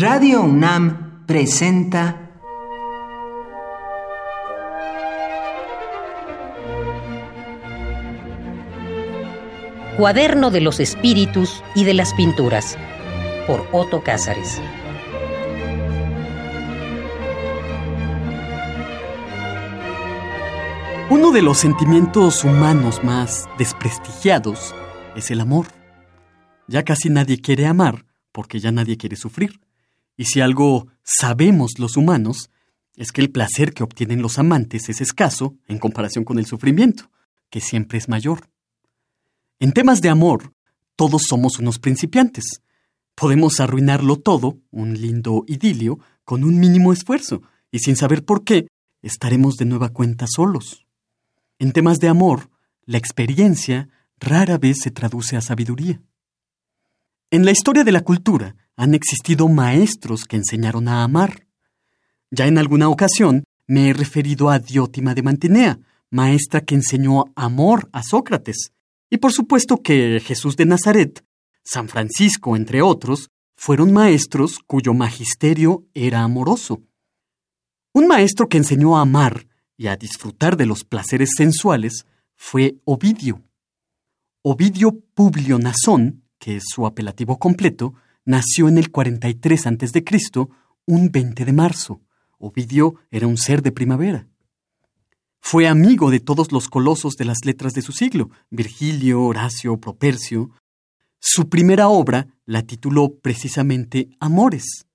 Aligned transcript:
Radio 0.00 0.40
UNAM 0.40 1.26
presenta 1.26 2.30
Cuaderno 9.98 10.50
de 10.50 10.62
los 10.62 10.80
Espíritus 10.80 11.62
y 11.74 11.84
de 11.84 11.92
las 11.92 12.14
Pinturas 12.14 12.78
por 13.46 13.68
Otto 13.72 14.02
Cázares. 14.02 14.58
Uno 21.10 21.30
de 21.30 21.42
los 21.42 21.58
sentimientos 21.58 22.42
humanos 22.42 23.04
más 23.04 23.50
desprestigiados 23.58 24.74
es 25.14 25.30
el 25.30 25.40
amor. 25.40 25.66
Ya 26.68 26.84
casi 26.84 27.10
nadie 27.10 27.42
quiere 27.42 27.66
amar 27.66 28.06
porque 28.32 28.60
ya 28.60 28.72
nadie 28.72 28.96
quiere 28.96 29.16
sufrir. 29.16 29.60
Y 30.20 30.26
si 30.26 30.42
algo 30.42 30.86
sabemos 31.02 31.78
los 31.78 31.96
humanos, 31.96 32.50
es 32.94 33.10
que 33.10 33.22
el 33.22 33.30
placer 33.30 33.72
que 33.72 33.82
obtienen 33.82 34.20
los 34.20 34.38
amantes 34.38 34.90
es 34.90 35.00
escaso 35.00 35.56
en 35.66 35.78
comparación 35.78 36.24
con 36.24 36.38
el 36.38 36.44
sufrimiento, 36.44 37.10
que 37.48 37.62
siempre 37.62 37.96
es 37.96 38.06
mayor. 38.06 38.50
En 39.60 39.72
temas 39.72 40.02
de 40.02 40.10
amor, 40.10 40.52
todos 40.94 41.22
somos 41.26 41.58
unos 41.58 41.78
principiantes. 41.78 42.60
Podemos 43.14 43.60
arruinarlo 43.60 44.16
todo, 44.16 44.58
un 44.70 45.00
lindo 45.00 45.42
idilio, 45.46 46.00
con 46.24 46.44
un 46.44 46.60
mínimo 46.60 46.92
esfuerzo, 46.92 47.40
y 47.72 47.78
sin 47.78 47.96
saber 47.96 48.22
por 48.22 48.44
qué, 48.44 48.66
estaremos 49.00 49.56
de 49.56 49.64
nueva 49.64 49.88
cuenta 49.88 50.26
solos. 50.28 50.84
En 51.58 51.72
temas 51.72 51.98
de 51.98 52.08
amor, 52.08 52.50
la 52.84 52.98
experiencia 52.98 53.88
rara 54.18 54.58
vez 54.58 54.80
se 54.82 54.90
traduce 54.90 55.38
a 55.38 55.40
sabiduría. 55.40 56.02
En 57.32 57.44
la 57.44 57.52
historia 57.52 57.84
de 57.84 57.92
la 57.92 58.00
cultura 58.00 58.56
han 58.76 58.92
existido 58.92 59.46
maestros 59.46 60.24
que 60.24 60.34
enseñaron 60.34 60.88
a 60.88 61.04
amar. 61.04 61.46
Ya 62.32 62.48
en 62.48 62.58
alguna 62.58 62.88
ocasión 62.88 63.44
me 63.68 63.88
he 63.88 63.92
referido 63.92 64.50
a 64.50 64.58
Diótima 64.58 65.14
de 65.14 65.22
Mantinea, 65.22 65.78
maestra 66.10 66.62
que 66.62 66.74
enseñó 66.74 67.26
amor 67.36 67.88
a 67.92 68.02
Sócrates. 68.02 68.72
Y 69.10 69.18
por 69.18 69.32
supuesto 69.32 69.80
que 69.80 70.20
Jesús 70.24 70.56
de 70.56 70.66
Nazaret, 70.66 71.24
San 71.62 71.88
Francisco, 71.88 72.56
entre 72.56 72.82
otros, 72.82 73.28
fueron 73.54 73.92
maestros 73.92 74.58
cuyo 74.66 74.92
magisterio 74.92 75.86
era 75.94 76.22
amoroso. 76.22 76.82
Un 77.92 78.08
maestro 78.08 78.48
que 78.48 78.56
enseñó 78.56 78.98
a 78.98 79.02
amar 79.02 79.46
y 79.76 79.86
a 79.86 79.96
disfrutar 79.96 80.56
de 80.56 80.66
los 80.66 80.82
placeres 80.82 81.30
sensuales 81.36 82.06
fue 82.34 82.80
Ovidio. 82.84 83.40
Ovidio 84.42 84.98
Publio 85.14 85.60
Nazón, 85.60 86.24
que 86.40 86.56
es 86.56 86.64
su 86.66 86.86
apelativo 86.86 87.38
completo, 87.38 87.94
nació 88.24 88.68
en 88.68 88.78
el 88.78 88.90
43 88.90 89.66
a.C., 89.68 90.04
un 90.86 91.12
20 91.12 91.44
de 91.44 91.52
marzo. 91.52 92.00
Ovidio 92.38 92.96
era 93.10 93.28
un 93.28 93.36
ser 93.36 93.62
de 93.62 93.70
primavera. 93.70 94.26
Fue 95.40 95.68
amigo 95.68 96.10
de 96.10 96.20
todos 96.20 96.50
los 96.50 96.68
colosos 96.68 97.14
de 97.16 97.26
las 97.26 97.44
letras 97.44 97.74
de 97.74 97.82
su 97.82 97.92
siglo, 97.92 98.30
Virgilio, 98.50 99.22
Horacio, 99.22 99.76
Propercio. 99.76 100.50
Su 101.18 101.48
primera 101.48 101.88
obra 101.88 102.28
la 102.46 102.62
tituló 102.62 103.14
precisamente 103.20 104.08
Amores. 104.18 104.86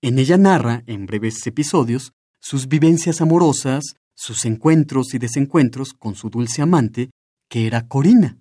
En 0.00 0.18
ella 0.18 0.38
narra, 0.38 0.82
en 0.86 1.06
breves 1.06 1.46
episodios, 1.46 2.12
sus 2.40 2.68
vivencias 2.68 3.20
amorosas, 3.20 3.84
sus 4.14 4.44
encuentros 4.46 5.14
y 5.14 5.18
desencuentros 5.18 5.92
con 5.92 6.14
su 6.14 6.30
dulce 6.30 6.62
amante, 6.62 7.10
que 7.48 7.66
era 7.66 7.86
Corina. 7.88 8.38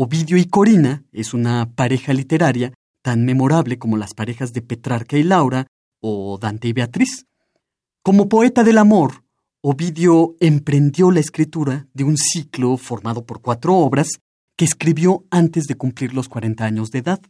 Ovidio 0.00 0.36
y 0.36 0.44
Corina 0.44 1.02
es 1.10 1.34
una 1.34 1.72
pareja 1.74 2.12
literaria 2.12 2.72
tan 3.02 3.24
memorable 3.24 3.80
como 3.80 3.96
las 3.96 4.14
parejas 4.14 4.52
de 4.52 4.62
Petrarca 4.62 5.18
y 5.18 5.24
Laura 5.24 5.66
o 6.00 6.38
Dante 6.40 6.68
y 6.68 6.72
Beatriz. 6.72 7.26
Como 8.04 8.28
poeta 8.28 8.62
del 8.62 8.78
amor, 8.78 9.24
Ovidio 9.60 10.36
emprendió 10.38 11.10
la 11.10 11.18
escritura 11.18 11.88
de 11.94 12.04
un 12.04 12.16
ciclo 12.16 12.76
formado 12.76 13.26
por 13.26 13.40
cuatro 13.40 13.74
obras 13.74 14.20
que 14.56 14.64
escribió 14.64 15.24
antes 15.32 15.64
de 15.64 15.74
cumplir 15.74 16.14
los 16.14 16.28
40 16.28 16.64
años 16.64 16.90
de 16.92 17.00
edad. 17.00 17.20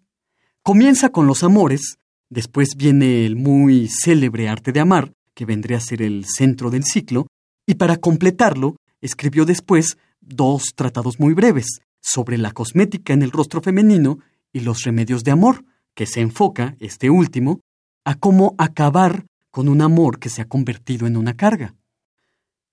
Comienza 0.62 1.08
con 1.08 1.26
los 1.26 1.42
amores, 1.42 1.96
después 2.28 2.76
viene 2.76 3.24
el 3.24 3.36
muy 3.36 3.88
célebre 3.88 4.46
arte 4.50 4.72
de 4.72 4.80
amar, 4.80 5.14
que 5.32 5.46
vendría 5.46 5.78
a 5.78 5.80
ser 5.80 6.02
el 6.02 6.26
centro 6.26 6.68
del 6.68 6.84
ciclo, 6.84 7.28
y 7.66 7.76
para 7.76 7.96
completarlo, 7.96 8.76
escribió 9.00 9.46
después 9.46 9.96
dos 10.20 10.74
tratados 10.76 11.18
muy 11.18 11.32
breves 11.32 11.80
sobre 12.00 12.38
la 12.38 12.52
cosmética 12.52 13.12
en 13.12 13.22
el 13.22 13.30
rostro 13.30 13.60
femenino 13.60 14.18
y 14.52 14.60
los 14.60 14.82
remedios 14.84 15.24
de 15.24 15.30
amor, 15.30 15.64
que 15.94 16.06
se 16.06 16.20
enfoca, 16.20 16.76
este 16.80 17.10
último, 17.10 17.60
a 18.04 18.14
cómo 18.14 18.54
acabar 18.58 19.26
con 19.50 19.68
un 19.68 19.82
amor 19.82 20.18
que 20.18 20.28
se 20.28 20.42
ha 20.42 20.48
convertido 20.48 21.06
en 21.06 21.16
una 21.16 21.34
carga. 21.34 21.74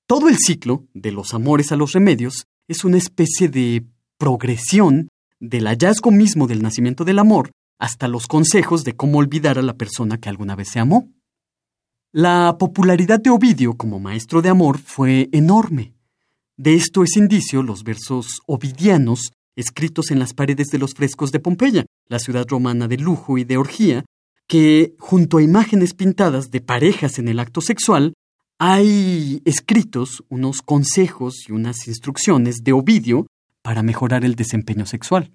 Todo 0.07 0.29
el 0.29 0.37
ciclo, 0.37 0.85
de 0.93 1.11
los 1.11 1.33
amores 1.33 1.71
a 1.71 1.75
los 1.75 1.93
remedios, 1.93 2.45
es 2.67 2.83
una 2.83 2.97
especie 2.97 3.49
de 3.49 3.83
progresión 4.17 5.09
del 5.39 5.65
hallazgo 5.65 6.11
mismo 6.11 6.47
del 6.47 6.61
nacimiento 6.61 7.03
del 7.03 7.19
amor 7.19 7.51
hasta 7.79 8.07
los 8.07 8.27
consejos 8.27 8.83
de 8.83 8.95
cómo 8.95 9.17
olvidar 9.17 9.57
a 9.57 9.61
la 9.61 9.73
persona 9.73 10.19
que 10.19 10.29
alguna 10.29 10.55
vez 10.55 10.69
se 10.69 10.79
amó. 10.79 11.09
La 12.11 12.57
popularidad 12.57 13.19
de 13.19 13.29
Ovidio 13.29 13.75
como 13.75 13.99
maestro 13.99 14.41
de 14.41 14.49
amor 14.49 14.77
fue 14.77 15.27
enorme. 15.31 15.94
De 16.57 16.75
esto 16.75 17.03
es 17.03 17.17
indicio 17.17 17.63
los 17.63 17.83
versos 17.83 18.39
ovidianos 18.47 19.31
escritos 19.55 20.11
en 20.11 20.19
las 20.19 20.33
paredes 20.33 20.67
de 20.67 20.77
los 20.77 20.93
frescos 20.93 21.31
de 21.31 21.39
Pompeya, 21.39 21.85
la 22.07 22.19
ciudad 22.19 22.45
romana 22.47 22.87
de 22.87 22.97
lujo 22.97 23.37
y 23.37 23.43
de 23.43 23.57
orgía, 23.57 24.05
que, 24.47 24.95
junto 24.99 25.37
a 25.37 25.41
imágenes 25.43 25.93
pintadas 25.93 26.51
de 26.51 26.61
parejas 26.61 27.19
en 27.19 27.27
el 27.27 27.39
acto 27.39 27.61
sexual, 27.61 28.13
hay 28.59 29.41
escritos 29.43 30.23
unos 30.29 30.61
consejos 30.61 31.45
y 31.47 31.51
unas 31.51 31.87
instrucciones 31.87 32.57
de 32.63 32.73
Ovidio 32.73 33.27
para 33.61 33.83
mejorar 33.83 34.23
el 34.23 34.35
desempeño 34.35 34.85
sexual. 34.85 35.31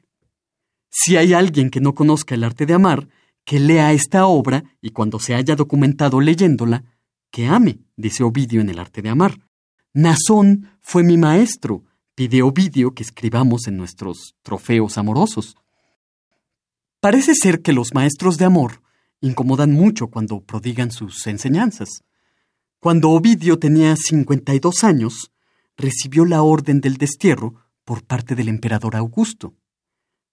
Si 0.91 1.17
hay 1.17 1.35
alguien 1.35 1.71
que 1.71 1.81
no 1.81 1.95
conozca 1.95 2.35
el 2.35 2.45
arte 2.45 2.67
de 2.67 2.75
amar, 2.75 3.09
que 3.45 3.61
lea 3.61 3.93
esta 3.93 4.27
obra 4.27 4.65
y 4.81 4.91
cuando 4.91 5.19
se 5.19 5.35
haya 5.35 5.57
documentado 5.57 6.21
leyéndola, 6.21 6.85
que 7.31 7.47
ame, 7.47 7.81
dice 7.97 8.23
Ovidio 8.23 8.61
en 8.61 8.71
el 8.71 8.79
arte 8.79 9.03
de 9.03 9.09
amar. 9.09 9.39
Nazón 9.93 10.71
fue 10.81 11.03
mi 11.03 11.19
maestro, 11.19 11.85
pide 12.15 12.43
Ovidio 12.43 12.95
que 12.95 13.03
escribamos 13.03 13.67
en 13.67 13.77
nuestros 13.77 14.37
trofeos 14.43 14.97
amorosos. 14.99 15.57
Parece 17.01 17.35
ser 17.35 17.61
que 17.61 17.73
los 17.73 17.93
maestros 17.93 18.39
de 18.39 18.45
amor 18.45 18.83
incomodan 19.21 19.73
mucho 19.73 20.07
cuando 20.07 20.43
prodigan 20.43 20.93
sus 20.93 21.27
enseñanzas. 21.27 22.05
Cuando 22.79 23.11
Ovidio 23.11 23.59
tenía 23.59 23.97
52 23.97 24.85
años, 24.85 25.33
recibió 25.77 26.25
la 26.25 26.43
orden 26.43 26.81
del 26.81 26.97
destierro 26.97 27.57
por 27.85 28.05
parte 28.05 28.37
del 28.37 28.49
emperador 28.49 28.95
Augusto. 28.95 29.55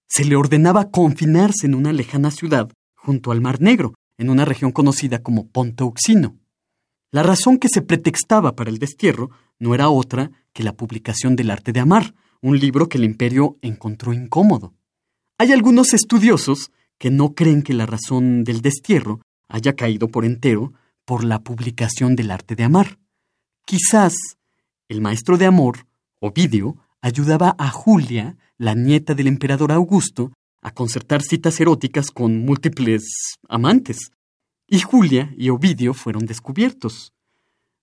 Se 0.08 0.24
le 0.24 0.36
ordenaba 0.36 0.92
confinarse 0.92 1.66
en 1.66 1.74
una 1.74 1.94
lejana 1.94 2.30
ciudad 2.30 2.70
junto 2.94 3.32
al 3.32 3.42
Mar 3.42 3.60
Negro, 3.60 3.96
en 4.20 4.30
una 4.30 4.46
región 4.46 4.72
conocida 4.72 5.24
como 5.24 5.48
Ponto 5.48 5.88
Uxino. 5.88 6.38
La 7.10 7.24
razón 7.24 7.58
que 7.58 7.70
se 7.70 7.82
pretextaba 7.82 8.56
para 8.56 8.70
el 8.70 8.80
destierro 8.80 9.32
no 9.60 9.74
era 9.76 9.90
otra 9.90 10.32
que 10.54 10.64
la 10.64 10.74
publicación 10.74 11.36
del 11.36 11.52
Arte 11.52 11.72
de 11.72 11.80
Amar, 11.80 12.14
un 12.42 12.60
libro 12.60 12.90
que 12.90 12.98
el 12.98 13.04
imperio 13.04 13.58
encontró 13.62 14.14
incómodo. 14.14 14.74
Hay 15.38 15.52
algunos 15.52 15.94
estudiosos 15.94 16.72
que 16.98 17.12
no 17.12 17.34
creen 17.34 17.62
que 17.62 17.74
la 17.74 17.86
razón 17.86 18.44
del 18.44 18.62
destierro 18.62 19.22
haya 19.48 19.76
caído 19.76 20.08
por 20.08 20.26
entero 20.26 20.74
por 21.06 21.24
la 21.24 21.40
publicación 21.40 22.16
del 22.16 22.32
Arte 22.32 22.56
de 22.56 22.64
Amar. 22.64 23.00
Quizás 23.66 24.16
el 24.90 25.02
maestro 25.02 25.38
de 25.38 25.46
amor, 25.46 25.86
Ovidio, 26.20 26.78
ayudaba 27.02 27.56
a 27.58 27.70
Julia, 27.70 28.38
la 28.58 28.74
nieta 28.74 29.14
del 29.14 29.28
emperador 29.28 29.72
Augusto, 29.72 30.34
a 30.62 30.72
concertar 30.72 31.22
citas 31.22 31.60
eróticas 31.60 32.12
con 32.12 32.46
múltiples 32.46 33.04
amantes. 33.48 34.12
Y 34.68 34.80
Julia 34.80 35.34
y 35.38 35.50
Ovidio 35.50 35.94
fueron 35.94 36.26
descubiertos. 36.26 37.14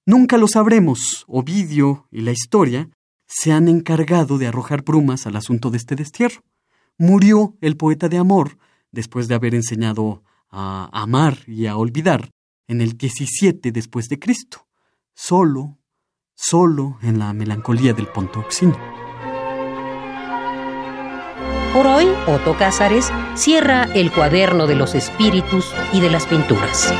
Nunca 0.06 0.36
lo 0.36 0.48
sabremos. 0.48 1.24
Ovidio 1.28 2.06
y 2.10 2.20
la 2.20 2.32
historia 2.32 2.90
se 3.26 3.52
han 3.52 3.68
encargado 3.68 4.38
de 4.38 4.46
arrojar 4.46 4.82
brumas 4.82 5.26
al 5.26 5.36
asunto 5.36 5.70
de 5.70 5.78
este 5.78 5.96
destierro. 5.96 6.42
Murió 6.98 7.56
el 7.60 7.76
poeta 7.76 8.08
de 8.08 8.18
amor 8.18 8.58
después 8.92 9.28
de 9.28 9.34
haber 9.34 9.54
enseñado 9.54 10.22
a 10.50 10.88
amar 10.92 11.38
y 11.46 11.66
a 11.66 11.76
olvidar 11.76 12.30
en 12.68 12.80
el 12.80 12.96
17 12.96 13.72
después 13.72 14.08
de 14.08 14.18
Cristo, 14.18 14.66
solo, 15.14 15.78
solo 16.34 16.98
en 17.02 17.18
la 17.18 17.32
melancolía 17.32 17.92
del 17.92 18.06
Ponto 18.06 18.40
Oxino. 18.40 18.78
Por 21.72 21.86
hoy, 21.88 22.06
Otto 22.28 22.56
Cázares 22.56 23.10
cierra 23.34 23.84
el 23.94 24.12
cuaderno 24.12 24.66
de 24.66 24.76
los 24.76 24.94
espíritus 24.94 25.74
y 25.92 26.00
de 26.00 26.10
las 26.10 26.26
pinturas. 26.26 26.94